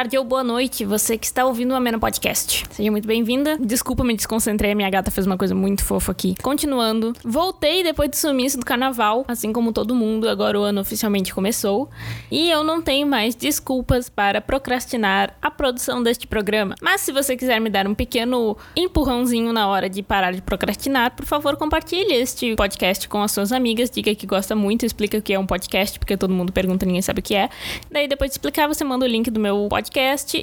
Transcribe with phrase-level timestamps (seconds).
[0.00, 2.64] tarde ou boa noite, você que está ouvindo o Amena Podcast.
[2.70, 3.58] Seja muito bem-vinda.
[3.58, 6.34] Desculpa, me desconcentrei, a minha gata fez uma coisa muito fofa aqui.
[6.42, 11.34] Continuando, voltei depois do sumiço do carnaval, assim como todo mundo, agora o ano oficialmente
[11.34, 11.90] começou.
[12.30, 16.76] E eu não tenho mais desculpas para procrastinar a produção deste programa.
[16.80, 21.14] Mas se você quiser me dar um pequeno empurrãozinho na hora de parar de procrastinar,
[21.14, 25.22] por favor, compartilhe este podcast com as suas amigas, diga que gosta muito, explica o
[25.22, 27.50] que é um podcast, porque todo mundo pergunta, ninguém sabe o que é.
[27.90, 29.89] Daí depois de explicar, você manda o link do meu podcast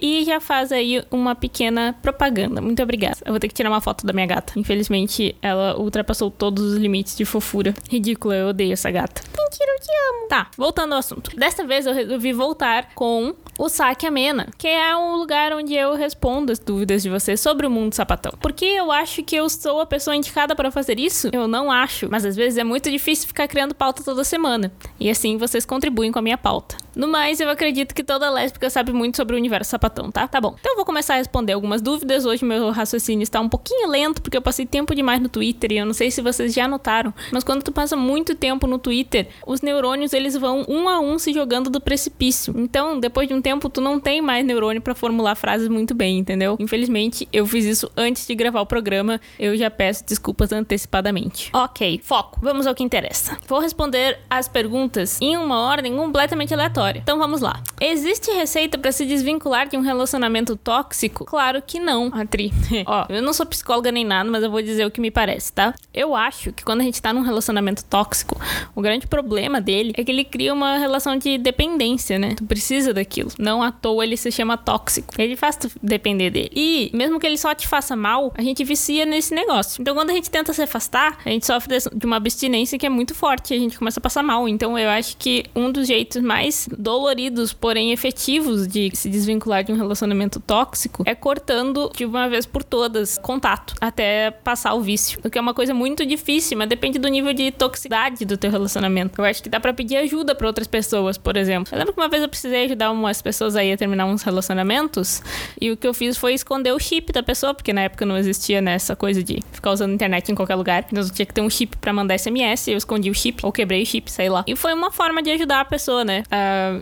[0.01, 2.61] e já faz aí uma pequena propaganda.
[2.61, 3.17] Muito obrigada.
[3.25, 4.53] Eu vou ter que tirar uma foto da minha gata.
[4.55, 7.73] Infelizmente, ela ultrapassou todos os limites de fofura.
[7.89, 9.21] Ridícula, eu odeio essa gata.
[9.37, 10.27] Mentira, eu te amo.
[10.27, 11.35] Tá, voltando ao assunto.
[11.35, 15.95] Desta vez eu resolvi voltar com o Saque Amena, que é um lugar onde eu
[15.95, 18.33] respondo as dúvidas de vocês sobre o mundo sapatão.
[18.39, 21.29] Porque eu acho que eu sou a pessoa indicada para fazer isso?
[21.31, 24.71] Eu não acho, mas às vezes é muito difícil ficar criando pauta toda semana.
[24.99, 26.75] E assim vocês contribuem com a minha pauta.
[26.97, 30.27] No mais, eu acredito que toda lésbica sabe muito sobre o universo sapatão, tá?
[30.27, 30.55] Tá bom.
[30.59, 32.25] Então eu vou começar a responder algumas dúvidas.
[32.25, 35.77] Hoje meu raciocínio está um pouquinho lento, porque eu passei tempo demais no Twitter e
[35.77, 39.27] eu não sei se vocês já notaram, mas quando tu passa muito tempo no Twitter,
[39.45, 42.51] os neurônios eles vão um a um se jogando do precipício.
[42.57, 46.17] Então, depois de um tempo, tu não tem mais neurônio para formular frases muito bem,
[46.17, 46.57] entendeu?
[46.59, 49.21] Infelizmente, eu fiz isso antes de gravar o programa.
[49.37, 51.51] Eu já peço desculpas antecipadamente.
[51.53, 52.39] Ok, foco.
[52.41, 53.37] Vamos ao que interessa.
[53.47, 56.86] Vou responder as perguntas em uma ordem completamente aleatória.
[56.95, 57.61] Então vamos lá.
[57.81, 61.25] Existe receita para se desvincular de um relacionamento tóxico?
[61.25, 62.53] Claro que não, Atri.
[62.85, 65.51] Ó, eu não sou psicóloga nem nada, mas eu vou dizer o que me parece,
[65.51, 65.73] tá?
[65.93, 68.39] Eu acho que quando a gente tá num relacionamento tóxico,
[68.75, 72.35] o grande problema dele é que ele cria uma relação de dependência, né?
[72.35, 73.31] Tu precisa daquilo.
[73.37, 75.13] Não à toa ele se chama tóxico.
[75.17, 76.51] Ele faz tu depender dele.
[76.55, 79.81] E mesmo que ele só te faça mal, a gente vicia nesse negócio.
[79.81, 82.89] Então quando a gente tenta se afastar, a gente sofre de uma abstinência que é
[82.89, 83.53] muito forte.
[83.53, 84.47] A gente começa a passar mal.
[84.47, 89.71] Então eu acho que um dos jeitos mais doloridos, porém efetivos de se desvincular de
[89.71, 95.19] um relacionamento tóxico é cortando de uma vez por todas contato até passar o vício.
[95.23, 98.51] O que é uma coisa muito difícil, mas depende do nível de toxicidade do teu
[98.51, 99.21] relacionamento.
[99.21, 101.73] Eu acho que dá para pedir ajuda para outras pessoas, por exemplo.
[101.73, 105.21] Eu lembro que uma vez eu precisei ajudar umas pessoas aí a terminar uns relacionamentos
[105.59, 108.17] e o que eu fiz foi esconder o chip da pessoa, porque na época não
[108.17, 110.85] existia né, coisa de ficar usando internet em qualquer lugar.
[110.91, 113.51] Então eu tinha que ter um chip para mandar SMS, eu escondi o chip ou
[113.51, 114.43] quebrei o chip, sei lá.
[114.47, 116.23] E foi uma forma de ajudar a pessoa, né,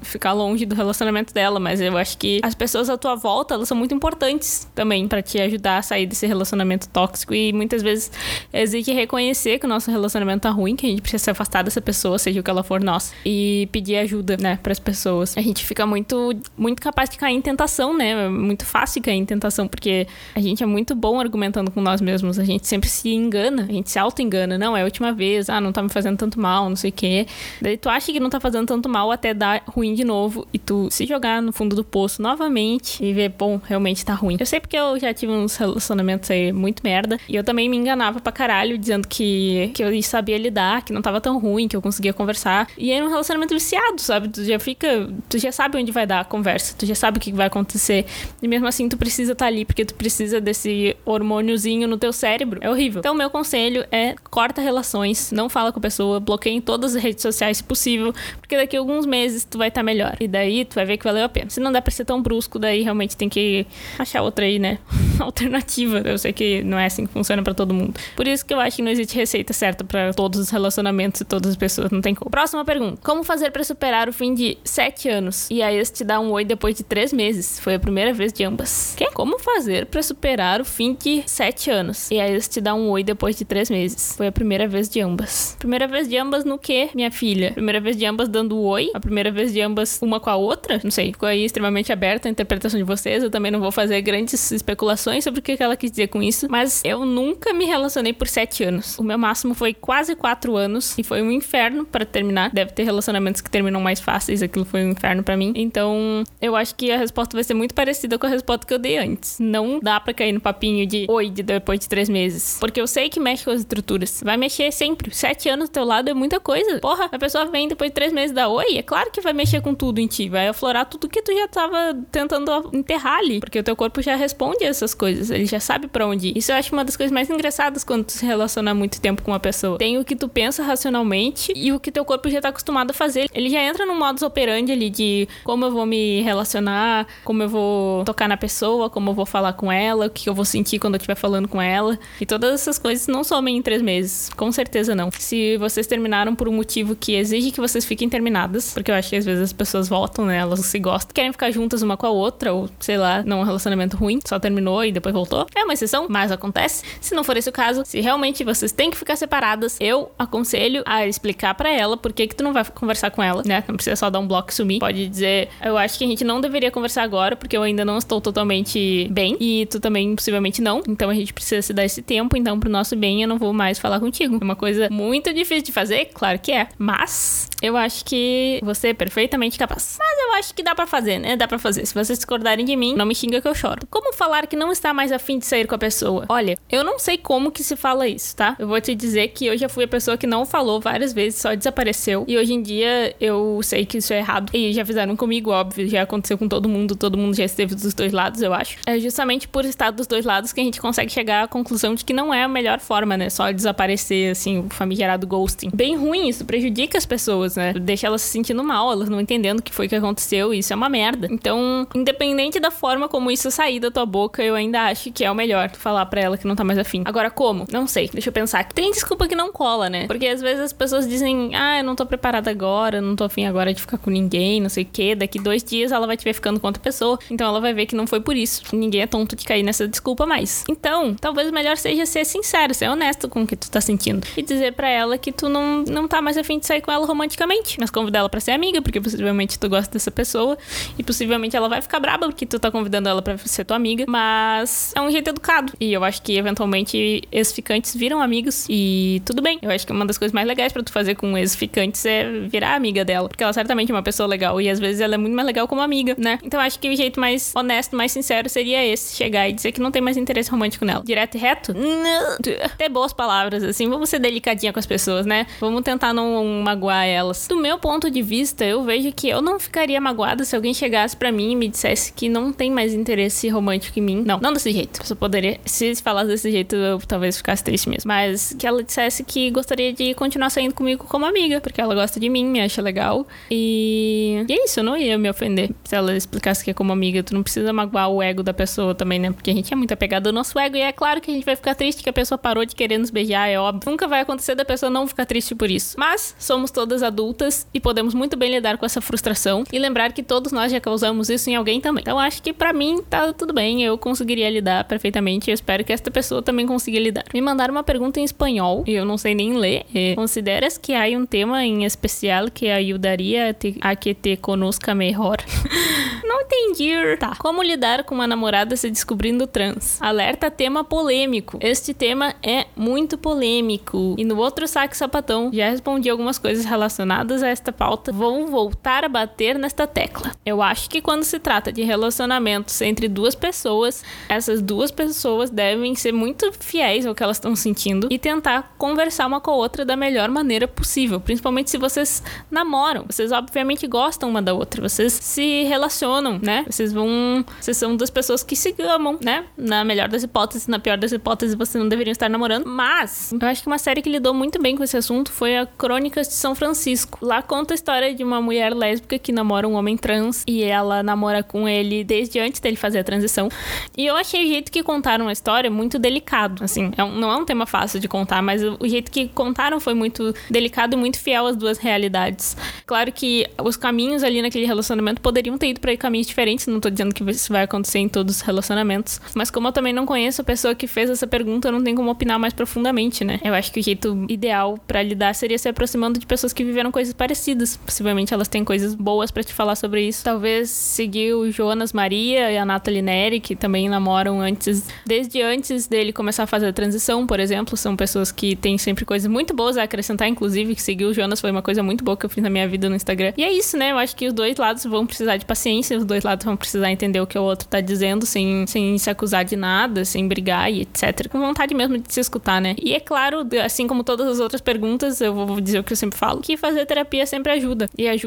[0.02, 3.68] ficar longe do relacionamento dela, mas eu acho que as pessoas à tua volta, elas
[3.68, 8.12] são muito importantes também para te ajudar a sair desse relacionamento tóxico e muitas vezes
[8.54, 11.82] exige reconhecer que o nosso relacionamento tá ruim, que a gente precisa se afastar dessa
[11.82, 15.38] pessoa, seja o que ela for nossa, e pedir ajuda, né, para as pessoas.
[15.38, 18.26] A gente fica muito muito capaz de cair em tentação, né?
[18.26, 22.02] É muito fácil cair em tentação porque a gente é muito bom argumentando com nós
[22.02, 25.50] mesmos, a gente sempre se engana, a gente se auto-engana, não, é a última vez,
[25.50, 27.28] ah, não tá me fazendo tanto mal, não sei o quê.
[27.62, 30.60] Daí tu acha que não tá fazendo tanto mal até dar ruim de novo e
[30.60, 34.38] tu se jogar no fundo do poço novamente e ver, bom, realmente tá ruim.
[34.40, 37.78] Eu sei porque eu já tive uns relacionamentos aí muito merda e eu também me
[37.78, 41.76] enganava pra caralho dizendo que, que eu sabia lidar, que não tava tão ruim, que
[41.76, 42.68] eu conseguia conversar.
[42.78, 44.30] E é um relacionamento viciado, sabe?
[44.30, 47.22] Tu já fica, tu já sabe onde vai dar a conversa, tu já sabe o
[47.22, 48.06] que vai acontecer.
[48.42, 52.14] E mesmo assim tu precisa estar tá ali porque tu precisa desse hormôniozinho no teu
[52.14, 52.60] cérebro.
[52.62, 53.00] É horrível.
[53.00, 57.02] Então meu conselho é corta relações, não fala com a pessoa, bloqueia em todas as
[57.02, 60.18] redes sociais se possível, porque daqui a alguns meses tu vai estar tá melhor.
[60.20, 61.50] E daí tu vai ver que valeu a pena.
[61.50, 63.66] Se não dá pra ser tão brusco, daí realmente tem que
[63.98, 64.80] achar outra aí, né?
[65.18, 66.00] Alternativa.
[66.00, 67.98] Eu sei que não é assim que funciona para todo mundo.
[68.18, 71.26] Por isso que eu acho que não existe receita certa para todos os relacionamentos e
[71.26, 71.90] todas as pessoas.
[71.90, 72.30] Não tem como.
[72.30, 73.00] Próxima pergunta.
[73.02, 75.50] Como fazer para superar o fim de sete anos?
[75.50, 77.60] E a ex te dá um oi depois de três meses.
[77.60, 78.94] Foi a primeira vez de ambas.
[78.98, 79.10] Que?
[79.12, 82.12] Como fazer para superar o fim de sete anos?
[82.12, 84.16] E a ex te dá um oi depois de três meses.
[84.18, 85.56] Foi a primeira vez de ambas.
[85.58, 87.54] Primeira vez de ambas no que, minha filha?
[87.54, 88.92] Primeira vez de ambas dando oi?
[88.94, 90.80] A primeira vez de ambas uma com a outra?
[90.84, 91.12] Não sei.
[91.12, 93.24] Ficou aí extremamente aberta a interpretação de vocês.
[93.24, 96.48] Eu também não vou fazer grandes especulações sobre o que ela quis dizer com isso.
[96.50, 98.98] Mas eu nunca me relacionei por sete anos.
[98.98, 100.98] O meu máximo foi quase quatro anos.
[100.98, 102.52] E foi um inferno para terminar.
[102.52, 104.42] Deve ter relacionamentos que terminam mais fáceis.
[104.42, 105.54] Aquilo foi um inferno para mim.
[105.56, 108.80] Então, eu acho que a resposta vai ser muito parecida com a resposta que eu
[108.80, 109.38] dei antes.
[109.40, 112.58] Não dá para cair no papinho de oi de depois de três meses.
[112.60, 114.22] Porque eu sei que mexe com as estruturas.
[114.24, 115.14] Vai mexer sempre.
[115.14, 116.80] Sete anos do teu lado é muita coisa.
[116.80, 118.78] Porra, a pessoa vem depois de três meses da oi.
[118.78, 120.30] É claro que vai mexer com tudo em ti.
[120.30, 123.40] Vai aflorar tudo que tu já tava tentando enterrar ali.
[123.40, 125.30] Porque o teu corpo já responde a essas coisas.
[125.30, 126.38] Ele já sabe para onde ir.
[126.38, 129.32] Isso eu acho uma das coisas mais engraçadas quando tu se relaciona muito tempo com
[129.32, 129.78] uma pessoa.
[129.78, 132.94] Tem o que tu pensa racionalmente e o que teu corpo já tá acostumado a
[132.94, 133.30] fazer.
[133.34, 137.50] Ele já entra no modus operandi ali de como eu vou me relacionar, como eu
[137.50, 140.80] vou tocar na pessoa, como eu vou falar com ela, o que eu vou sentir
[140.80, 141.98] quando eu estiver falando com ela.
[142.20, 144.30] E todas essas coisas não somem em três meses.
[144.36, 145.10] Com certeza não.
[145.12, 149.10] Se vocês terminaram por um motivo que exige que vocês fiquem terminadas, porque eu acho
[149.10, 150.38] que às vezes as pessoas voltam, né?
[150.38, 153.42] Elas se gostam, querem ficar juntas uma com a outra, ou sei lá, não é
[153.42, 155.46] um relacionamento ruim, só terminou e depois voltou.
[155.56, 156.84] É uma exceção, mas acontece.
[157.02, 160.84] Se não for esse o caso, se realmente vocês têm que ficar separadas, eu aconselho
[160.86, 163.64] a explicar para ela por que que tu não vai conversar com ela, né?
[163.68, 164.80] Não precisa só dar um bloco e sumir.
[164.80, 167.98] Pode dizer, eu acho que a gente não deveria conversar agora, porque eu ainda não
[167.98, 170.82] estou totalmente bem e tu também possivelmente não.
[170.88, 173.54] Então a gente precisa se dar esse tempo, então pro nosso bem eu não vou
[173.54, 174.38] mais falar contigo.
[174.40, 178.90] É uma coisa muito difícil de fazer, claro que é, mas eu acho que você
[178.90, 179.98] é perfeitamente capaz.
[179.98, 181.38] Mas eu acho que dá para fazer, né?
[181.38, 181.86] Dá para fazer.
[181.86, 183.88] Se vocês discordarem de mim, não me xinga que eu choro.
[183.90, 186.26] Como falar que não está mais afim de sair com a pessoa?
[186.28, 188.58] Olha, eu não sei como que se fala isso, tá?
[188.60, 191.40] Eu vou te dizer que eu já fui a pessoa que não falou várias vezes,
[191.40, 192.26] só desapareceu.
[192.28, 194.52] E hoje em dia eu sei que isso é errado.
[194.54, 197.94] E já fizeram comigo, óbvio, já aconteceu com todo mundo, todo mundo já esteve dos
[197.94, 198.78] dois lados, eu acho.
[198.86, 202.04] É justamente por estar dos dois lados que a gente consegue chegar à conclusão de
[202.04, 203.30] que não é a melhor forma, né?
[203.30, 205.70] Só desaparecer, assim, o famigerado ghosting.
[205.74, 207.72] Bem ruim, isso prejudica as pessoas, né?
[207.74, 210.76] Deixa elas se sentindo mal, elas não entendendo o que foi que aconteceu, isso é
[210.76, 211.28] uma merda.
[211.32, 215.32] Então, independente da forma como isso sair da tua boca, eu ainda acho que é
[215.32, 217.04] o melhor falar pra ela que não tá mais afim.
[217.06, 217.66] Agora, como?
[217.72, 218.10] Não sei.
[218.12, 218.66] Deixa eu pensar.
[218.66, 220.08] Tem desculpa que não cola, né?
[220.08, 223.46] Porque às vezes as pessoas dizem, ah, eu não tô preparada agora, não tô afim
[223.46, 225.16] agora de ficar com ninguém, não sei o quê.
[225.16, 227.20] Daqui dois dias ela vai te ver ficando com outra pessoa.
[227.30, 228.64] Então ela vai ver que não foi por isso.
[228.74, 230.64] Ninguém é tonto de cair nessa desculpa mais.
[230.70, 234.26] Então, talvez o melhor seja ser sincero, ser honesto com o que tu tá sentindo.
[234.36, 237.06] E dizer para ela que tu não, não tá mais afim de sair com ela
[237.06, 237.80] romanticamente.
[237.80, 240.58] Mas convidar ela pra ser amiga, porque possivelmente tu gosta dessa pessoa.
[240.98, 244.06] E possivelmente ela vai ficar braba porque tu tá convidando ela pra ser tua amiga.
[244.08, 245.74] Mas é um jeito educado.
[245.80, 248.66] E eu acho que eventualmente ex-ficantes viram amigos.
[248.70, 249.60] E tudo bem.
[249.62, 252.76] Eu acho que uma das coisas mais legais para tu fazer com ex-ficantes é virar
[252.76, 253.28] amiga dela.
[253.28, 254.60] Porque ela certamente é uma pessoa legal.
[254.60, 256.40] E às vezes ela é muito mais legal como amiga, né?
[256.44, 259.72] Então eu acho que o jeito mais honesto, mais sincero seria esse: chegar e dizer
[259.72, 261.04] que não tem mais interesse romântico nela.
[261.04, 261.74] Direto e reto?
[261.74, 262.38] Não.
[262.78, 263.90] Ter boas palavras, assim.
[263.90, 265.48] Vamos ser delicadinha com as pessoas, né?
[265.60, 267.48] Vamos tentar não magoar elas.
[267.48, 271.16] Do meu ponto de vista, eu vejo que eu não ficaria magoada se alguém chegasse
[271.16, 274.24] para mim e me dissesse que não tem mais interesse romântico em mim.
[274.26, 275.00] Não, não desse jeito.
[275.00, 275.60] Eu só poderia.
[275.66, 278.08] Se falasse desse jeito, eu talvez ficasse triste mesmo.
[278.08, 282.20] Mas que ela dissesse que gostaria de continuar saindo comigo como amiga, porque ela gosta
[282.20, 283.28] de mim, me acha legal.
[283.50, 286.92] E, e é isso, eu não ia me ofender se ela explicasse que é como
[286.92, 287.24] amiga.
[287.24, 289.32] Tu não precisa magoar o ego da pessoa também, né?
[289.32, 291.46] Porque a gente é muito apegado ao nosso ego e é claro que a gente
[291.46, 293.90] vai ficar triste que a pessoa parou de querer nos beijar, é óbvio.
[293.90, 295.96] Nunca vai acontecer da pessoa não ficar triste por isso.
[295.98, 300.24] Mas somos todas adultas e podemos muito bem lidar com essa frustração e lembrar que
[300.24, 302.02] todos nós já causamos isso em alguém também.
[302.02, 305.50] Então acho que para mim tá tudo bem, eu conseguiria lidar perfeitamente.
[305.50, 307.24] Eu espero que esta pessoa também consiga lidar.
[307.34, 309.86] Me mandaram uma pergunta em espanhol e eu não sei nem ler.
[309.94, 314.96] É, Consideras que há um tema em especial que ajudaria a, a que te conozca
[314.96, 315.38] melhor?
[316.24, 317.18] não entendi.
[317.20, 317.36] Tá.
[317.38, 320.02] Como lidar com uma namorada se descobrindo trans?
[320.02, 321.58] Alerta tema polêmico.
[321.62, 324.16] Este tema é muito polêmico.
[324.18, 328.12] E no outro saque sapatão já respondi algumas coisas relacionadas a esta pauta.
[328.12, 330.32] Vou voltar a bater nesta tecla.
[330.46, 335.94] Eu acho que quando se trata de relacionamentos entre duas pessoas, essas duas pessoas devem
[335.94, 339.84] ser muito fiéis ao que elas estão sentindo e tentar conversar uma com a outra
[339.84, 341.20] da melhor maneira possível.
[341.20, 343.04] Principalmente se vocês namoram.
[343.10, 344.88] Vocês obviamente gostam uma da outra.
[344.88, 346.64] Vocês se relacionam, né?
[346.66, 347.44] Vocês vão.
[347.60, 349.44] Vocês são duas pessoas que se amam, né?
[349.58, 352.66] Na melhor das hipóteses, na pior das hipóteses, vocês não deveriam estar namorando.
[352.66, 355.66] Mas eu acho que uma série que lidou muito bem com esse assunto foi a
[355.66, 357.20] Crônicas de São Francisco.
[357.22, 361.04] Lá conta a história de uma mulher lésbica que namora um homem trans e ela
[361.04, 363.50] namora com ele desde antes dele fazer a transição.
[363.98, 366.92] E eu achei o jeito que contaram a história muito delicado, assim.
[366.98, 369.94] É um, não é um tema fácil de contar, mas o, jeito que contaram foi
[369.94, 372.56] muito delicado e muito fiel às duas realidades.
[372.86, 376.90] Claro que os caminhos ali naquele relacionamento poderiam ter ido para caminhos diferentes, não tô
[376.90, 380.42] dizendo que isso vai acontecer em todos os relacionamentos, mas como eu também não conheço
[380.42, 383.40] a pessoa que fez essa pergunta, eu não tenho como opinar mais profundamente, né?
[383.44, 386.92] Eu acho que o jeito ideal para lidar seria se aproximando de pessoas que viveram
[386.92, 387.78] coisas parecidas.
[387.78, 390.24] Possivelmente elas têm coisas boas para te falar sobre isso.
[390.24, 395.88] Talvez seguir o Jonas Maria e a Nathalie Neri, que também namoram antes, desde antes
[395.88, 397.76] dele começar a fazer a transição, por exemplo.
[397.76, 401.42] São pessoas que têm sempre coisas muito boas a acrescentar, inclusive, que seguir o Jonas
[401.42, 403.34] foi uma coisa muito boa que eu fiz na minha vida no Instagram.
[403.38, 403.92] E é isso, né?
[403.92, 406.92] Eu acho que os dois lados vão precisar de paciência, os dois lados vão precisar
[406.92, 410.72] entender o que o outro tá dizendo, sem, sem se acusar de nada, sem brigar
[410.72, 411.28] e etc.
[411.30, 412.76] Com vontade mesmo de se escutar, né?
[412.82, 415.98] E é claro, assim como todas as outras perguntas, eu vou dizer o que eu
[415.98, 417.90] sempre falo, que fazer terapia sempre ajuda.
[417.98, 418.25] E ajuda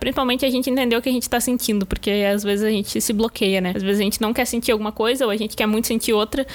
[0.00, 3.00] principalmente a gente entender o que a gente tá sentindo, porque às vezes a gente
[3.00, 3.72] se bloqueia, né?
[3.74, 6.12] Às vezes a gente não quer sentir alguma coisa ou a gente quer muito sentir
[6.12, 6.46] outra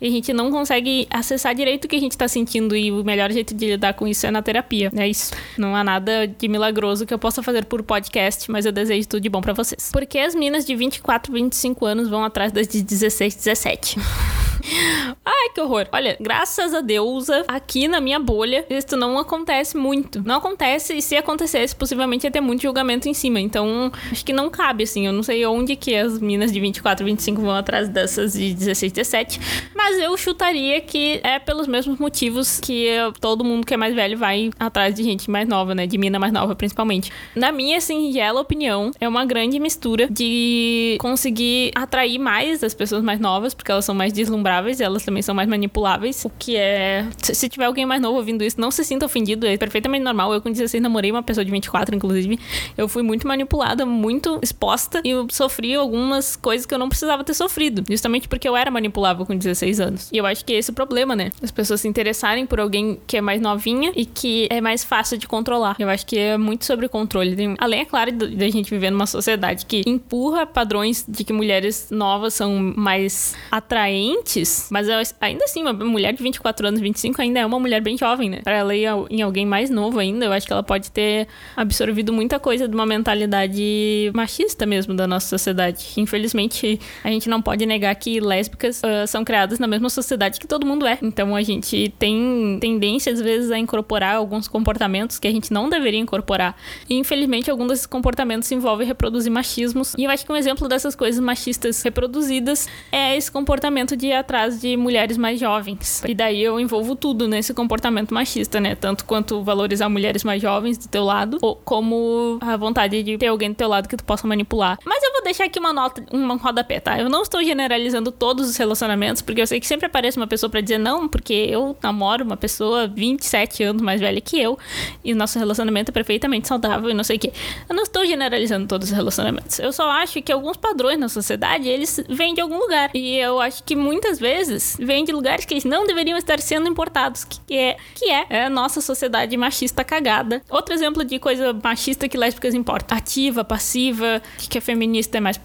[0.00, 3.04] e a gente não consegue acessar direito o que a gente tá sentindo e o
[3.04, 4.90] melhor jeito de lidar com isso é na terapia.
[4.96, 5.32] É isso.
[5.56, 9.20] Não há nada de milagroso que eu possa fazer por podcast, mas eu desejo tudo
[9.20, 9.90] de bom para vocês.
[9.92, 14.47] Porque as minas de 24, 25 anos vão atrás das de 16, 17.
[15.24, 15.86] Ai, que horror.
[15.92, 20.22] Olha, graças a Deus, aqui na minha bolha, isso não acontece muito.
[20.24, 23.40] Não acontece, e se acontecesse, possivelmente ia ter muito julgamento em cima.
[23.40, 25.06] Então, acho que não cabe, assim.
[25.06, 28.92] Eu não sei onde que as minas de 24, 25 vão atrás dessas de 16,
[28.92, 29.40] 17.
[29.74, 32.88] Mas eu chutaria que é pelos mesmos motivos que
[33.20, 35.86] todo mundo que é mais velho vai atrás de gente mais nova, né?
[35.86, 37.12] De mina mais nova, principalmente.
[37.34, 43.20] Na minha singela opinião, é uma grande mistura de conseguir atrair mais as pessoas mais
[43.20, 44.12] novas, porque elas são mais
[44.58, 46.24] deslumbráveis, elas também são mais manipuláveis.
[46.24, 47.06] O que é.
[47.22, 50.34] Se tiver alguém mais novo ouvindo isso, não se sinta ofendido, é perfeitamente normal.
[50.34, 52.38] Eu, com 16, namorei uma pessoa de 24, inclusive.
[52.76, 57.24] Eu fui muito manipulada, muito exposta e eu sofri algumas coisas que eu não precisava
[57.24, 60.08] ter sofrido, justamente porque eu era manipulável com 16 anos.
[60.12, 61.30] E eu acho que esse é o problema, né?
[61.42, 65.18] As pessoas se interessarem por alguém que é mais novinha e que é mais fácil
[65.18, 65.76] de controlar.
[65.78, 67.36] Eu acho que é muito sobre controle.
[67.58, 72.34] Além, é claro, da gente viver numa sociedade que empurra padrões de que mulheres novas
[72.34, 74.37] são mais atraentes,
[74.70, 77.96] mas eu, ainda assim, uma mulher de 24 anos, 25 ainda é uma mulher bem
[77.96, 78.40] jovem, né?
[78.42, 81.26] Pra ela ir em alguém mais novo ainda, eu acho que ela pode ter
[81.56, 85.86] absorvido muita coisa de uma mentalidade machista mesmo da nossa sociedade.
[85.96, 90.46] Infelizmente, a gente não pode negar que lésbicas uh, são criadas na mesma sociedade que
[90.46, 90.98] todo mundo é.
[91.02, 95.68] Então a gente tem tendência, às vezes, a incorporar alguns comportamentos que a gente não
[95.68, 96.56] deveria incorporar.
[96.88, 99.94] E infelizmente, algum desses comportamentos envolve reproduzir machismos.
[99.96, 104.60] E eu acho que um exemplo dessas coisas machistas reproduzidas é esse comportamento de atrás
[104.60, 106.02] de mulheres mais jovens.
[106.06, 108.74] E daí eu envolvo tudo nesse comportamento machista, né?
[108.74, 113.50] Tanto quanto valorizar mulheres mais jovens do teu lado, como a vontade de ter alguém
[113.50, 114.78] do teu lado que tu possa manipular.
[114.84, 117.00] Mas eu vou deixar aqui uma nota, uma rodapé, tá?
[117.00, 120.50] Eu não estou generalizando todos os relacionamentos, porque eu sei que sempre aparece uma pessoa
[120.50, 124.58] para dizer não, porque eu namoro uma pessoa 27 anos mais velha que eu,
[125.02, 127.32] e o nosso relacionamento é perfeitamente saudável e não sei o quê.
[127.66, 129.58] Eu não estou generalizando todos os relacionamentos.
[129.58, 132.90] Eu só acho que alguns padrões na sociedade, eles vêm de algum lugar.
[132.92, 136.68] E eu acho que muitas vezes vêm de lugares que eles não deveriam estar sendo
[136.68, 140.42] importados, que é, que é, é a nossa sociedade machista cagada.
[140.48, 142.96] Outro exemplo de coisa machista que lésbicas importam.
[142.96, 145.38] Ativa, passiva, que a feminista é mais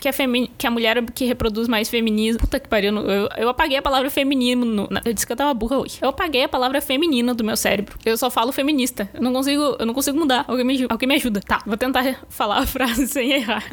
[0.00, 2.40] que a, femi que a mulher que reproduz mais feminismo.
[2.40, 4.64] Puta que pariu, eu, eu apaguei a palavra feminino.
[4.64, 5.98] No, eu disse que eu tava burra hoje.
[6.00, 7.98] Eu apaguei a palavra feminina do meu cérebro.
[8.04, 9.08] Eu só falo feminista.
[9.12, 10.44] Eu não consigo, eu não consigo mudar.
[10.48, 11.40] Alguém me, alguém me ajuda.
[11.40, 13.64] Tá, vou tentar falar a frase sem errar.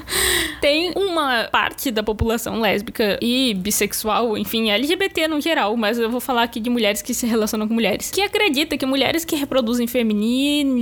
[0.60, 6.20] Tem uma parte da população lésbica e bissexual, enfim, LGBT no geral, mas eu vou
[6.20, 9.86] falar aqui de mulheres que se relacionam com mulheres, que acredita que mulheres que reproduzem
[9.86, 10.82] feminino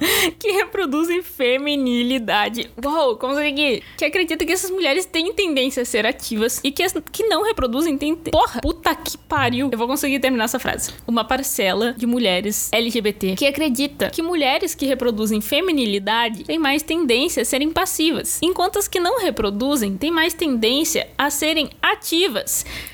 [0.38, 2.70] que reproduzem feminilidade.
[2.84, 3.82] Uou, consegui!
[3.96, 7.44] Que acredita que essas mulheres têm tendência a ser ativas e que as que não
[7.44, 8.14] reproduzem têm.
[8.14, 9.68] Porra, puta que pariu!
[9.70, 10.92] Eu vou conseguir terminar essa frase.
[11.06, 17.42] Uma parcela de mulheres LGBT que acredita que mulheres que reproduzem feminilidade têm mais tendência
[17.42, 21.99] a serem passivas, enquanto as que não reproduzem têm mais tendência a serem ativas.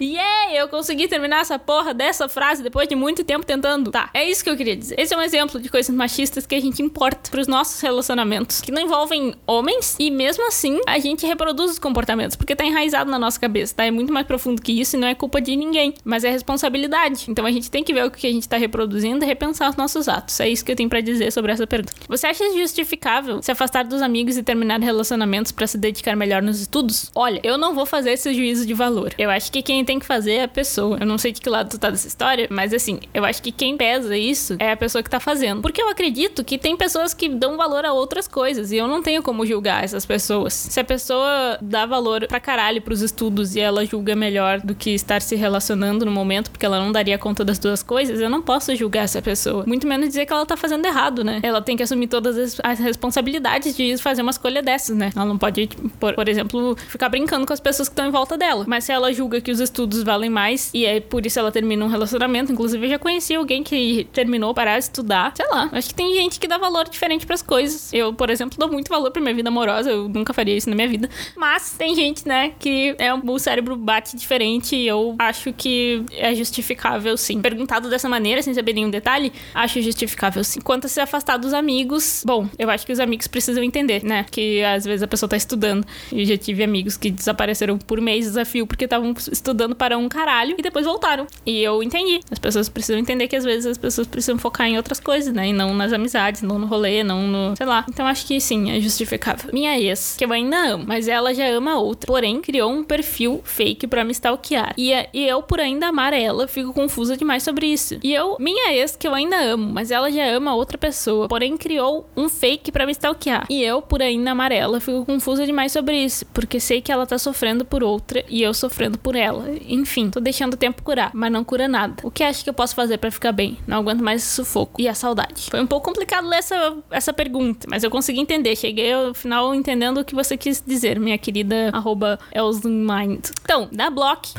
[0.01, 3.91] E yeah, eu consegui terminar essa porra dessa frase depois de muito tempo tentando.
[3.91, 4.99] Tá, é isso que eu queria dizer.
[4.99, 8.73] Esse é um exemplo de coisas machistas que a gente importa pros nossos relacionamentos, que
[8.73, 13.19] não envolvem homens e mesmo assim a gente reproduz os comportamentos, porque tá enraizado na
[13.19, 13.85] nossa cabeça, tá?
[13.85, 17.27] É muito mais profundo que isso e não é culpa de ninguém, mas é responsabilidade.
[17.29, 19.77] Então a gente tem que ver o que a gente tá reproduzindo e repensar os
[19.77, 20.41] nossos atos.
[20.41, 21.93] É isso que eu tenho para dizer sobre essa pergunta.
[22.09, 26.61] Você acha justificável se afastar dos amigos e terminar relacionamentos para se dedicar melhor nos
[26.61, 27.11] estudos?
[27.15, 28.96] Olha, eu não vou fazer esse juízo de valor.
[29.19, 30.99] Eu acho que quem tem que fazer é a pessoa.
[31.01, 33.53] Eu não sei de que lado tu tá dessa história, mas assim, eu acho que
[33.53, 35.63] quem pesa isso é a pessoa que tá fazendo.
[35.63, 39.03] Porque eu acredito que tem pessoas que dão valor a outras coisas e eu não
[39.03, 40.53] tenho como julgar essas pessoas.
[40.55, 44.91] Se a pessoa dá valor pra caralho pros estudos e ela julga melhor do que
[44.91, 48.43] estar se relacionando no momento porque ela não daria conta das duas coisas, eu não
[48.43, 49.65] posso julgar essa pessoa.
[49.67, 51.41] Muito menos dizer que ela tá fazendo errado, né?
[51.43, 55.11] Ela tem que assumir todas as, responsabilidades de fazer uma escolha dessas, né?
[55.15, 58.37] Ela não pode, por, por exemplo, ficar brincando com as pessoas que estão em volta
[58.37, 58.65] dela.
[58.67, 61.85] Mas se ela julga que os estudos valem mais e é por isso ela termina
[61.85, 65.69] um relacionamento, inclusive eu já conheci alguém que terminou parar de estudar, sei lá.
[65.73, 67.93] Acho que tem gente que dá valor diferente para as coisas.
[67.93, 70.77] Eu, por exemplo, dou muito valor pra minha vida amorosa, eu nunca faria isso na
[70.77, 71.11] minha vida.
[71.37, 76.33] Mas tem gente, né, que é o cérebro bate diferente e eu acho que é
[76.33, 77.43] justificável sim.
[77.43, 80.61] Perguntado dessa maneira, sem saber nenhum detalhe, acho justificável sim.
[80.61, 84.25] Quanto a se afastar dos amigos, bom, eu acho que os amigos precisam entender, né,
[84.31, 85.85] que às vezes a pessoa tá estudando.
[86.13, 90.55] E já tive amigos que desapareceram por mês desafio porque estavam estudando para um caralho
[90.59, 91.27] e depois voltaram.
[91.47, 92.21] E eu entendi.
[92.31, 95.49] As pessoas precisam entender que às vezes as pessoas precisam focar em outras coisas, né,
[95.49, 97.87] e não nas amizades, não no rolê, não no, sei lá.
[97.89, 99.51] Então acho que sim, é justificável.
[99.53, 102.07] Minha ex, que eu ainda amo, mas ela já ama outra.
[102.07, 104.75] Porém, criou um perfil fake para me stalkear.
[104.77, 107.99] E, e eu, por ainda amar ela, fico confusa demais sobre isso.
[108.03, 111.57] E eu, minha ex, que eu ainda amo, mas ela já ama outra pessoa, porém
[111.57, 113.47] criou um fake para me stalkear.
[113.49, 117.07] E eu, por ainda amar ela, fico confusa demais sobre isso, porque sei que ela
[117.07, 119.47] tá sofrendo por outra e eu sofrendo por ela.
[119.67, 121.97] Enfim, tô deixando o tempo curar, mas não cura nada.
[122.03, 123.59] O que acha que eu posso fazer para ficar bem?
[123.67, 125.49] Não aguento mais esse sufoco e a saudade.
[125.51, 128.57] Foi um pouco complicado ler essa, essa pergunta, mas eu consegui entender.
[128.57, 132.19] Cheguei ao final entendendo o que você quis dizer, minha querida arroba
[132.65, 133.27] Mind.
[133.43, 134.33] Então, dá block.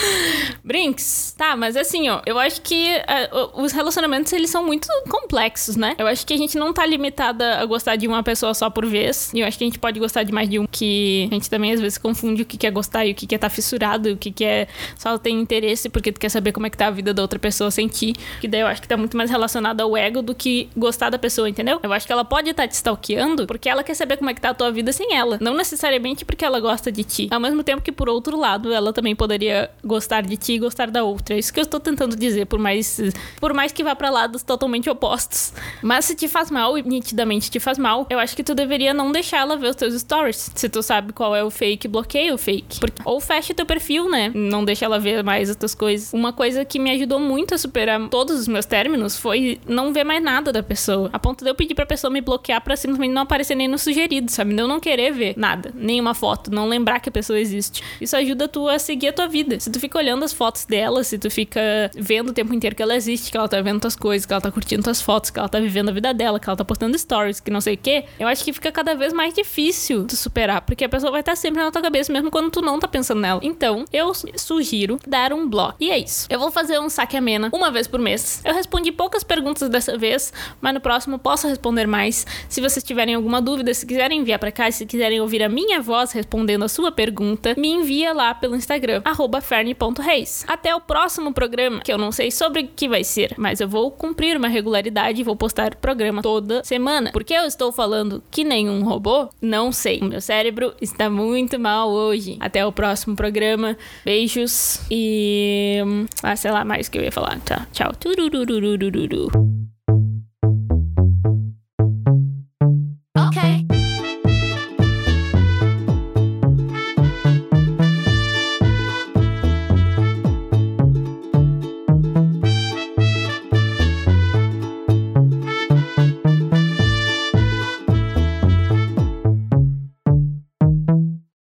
[0.64, 1.34] Brinks.
[1.36, 2.88] Tá, mas assim, ó, eu acho que
[3.32, 5.94] uh, os relacionamentos, eles são muito complexos, né?
[5.98, 8.86] Eu acho que a gente não tá limitada a gostar de uma pessoa só por
[8.86, 9.30] vez.
[9.34, 11.50] E eu acho que a gente pode gostar de mais de um que a gente
[11.50, 14.12] também às vezes confunde o que é gostar e o que é estar tá fissurado,
[14.12, 14.66] o que é
[14.96, 17.38] só ter interesse porque tu quer saber como é que tá a vida da outra
[17.38, 18.14] pessoa sem ti.
[18.40, 21.18] Que daí eu acho que tá muito mais relacionado ao ego do que gostar da
[21.18, 21.78] pessoa, entendeu?
[21.82, 24.34] Eu acho que ela pode estar tá te stalkeando porque ela quer saber como é
[24.34, 25.38] que tá a tua vida sem ela.
[25.40, 27.28] Não necessariamente porque ela gosta de ti.
[27.30, 30.90] Ao mesmo tempo que, por outro lado, ela também poderia gostar de ti e gostar
[30.90, 31.34] da outra.
[31.34, 33.00] É isso que eu estou tentando dizer, por mais,
[33.40, 35.52] por mais que vá para lados totalmente opostos.
[35.82, 38.92] Mas se te faz mal, e nitidamente te faz mal, eu acho que tu deveria
[38.92, 40.50] não deixar ela ver os teus stories.
[40.54, 42.80] Se tu sabe qual é o fake, bloqueia o fake.
[42.80, 44.30] Porque, ou fecha teu perfil, né?
[44.34, 46.12] Não deixa ela ver mais as tuas coisas.
[46.12, 50.04] Uma coisa que me ajudou muito a superar todos os meus términos foi não ver
[50.04, 51.10] mais nada da pessoa.
[51.12, 53.78] A ponto de eu pedir pra pessoa me bloquear pra simplesmente não aparecer nem no
[53.78, 54.54] sugerido, sabe?
[54.54, 57.82] De eu não querer ver nada, nenhuma foto, não lembrar que a pessoa existe.
[58.00, 59.58] Isso ajuda tu a seguir a tua vida.
[59.58, 61.60] Se tu fica olhando as fotos dela, se tu fica
[61.94, 64.40] vendo o tempo inteiro que ela existe, que ela tá vendo tuas coisas, que ela
[64.40, 66.98] tá curtindo tuas fotos, que ela tá vivendo a vida dela, que ela tá postando
[66.98, 70.16] stories, que não sei o quê, eu acho que fica cada vez mais difícil tu
[70.16, 72.88] superar, porque a pessoa vai estar sempre na tua cabeça, mesmo quando tu não tá
[72.88, 73.29] pensando nela.
[73.42, 75.76] Então, eu sugiro dar um bloco.
[75.78, 76.26] E é isso.
[76.28, 78.40] Eu vou fazer um saque amena uma vez por mês.
[78.44, 82.26] Eu respondi poucas perguntas dessa vez, mas no próximo posso responder mais.
[82.48, 85.80] Se vocês tiverem alguma dúvida, se quiserem enviar para cá, se quiserem ouvir a minha
[85.80, 89.02] voz respondendo a sua pergunta, me envia lá pelo Instagram,
[89.42, 90.44] ferne.reis.
[90.48, 93.68] Até o próximo programa, que eu não sei sobre o que vai ser, mas eu
[93.68, 97.10] vou cumprir uma regularidade e vou postar programa toda semana.
[97.12, 99.28] Porque eu estou falando que nenhum robô?
[99.40, 100.00] Não sei.
[100.00, 102.36] O meu cérebro está muito mal hoje.
[102.40, 103.76] Até o próximo programa.
[104.04, 105.78] Beijos e.
[106.22, 107.38] Ah, sei lá mais que eu ia falar.
[107.40, 107.92] Tá, tchau.